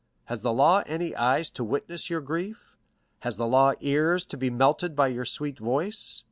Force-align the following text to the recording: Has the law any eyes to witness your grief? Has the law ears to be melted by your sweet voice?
Has 0.25 0.41
the 0.41 0.51
law 0.51 0.81
any 0.87 1.15
eyes 1.15 1.51
to 1.51 1.63
witness 1.63 2.09
your 2.09 2.21
grief? 2.21 2.75
Has 3.19 3.37
the 3.37 3.45
law 3.45 3.73
ears 3.81 4.25
to 4.25 4.35
be 4.35 4.49
melted 4.49 4.95
by 4.95 5.09
your 5.09 5.25
sweet 5.25 5.59
voice? 5.59 6.19